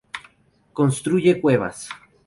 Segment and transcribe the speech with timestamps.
[0.73, 1.87] Construye cuevas.